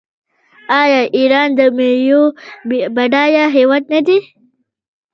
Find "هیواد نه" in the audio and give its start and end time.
3.55-3.99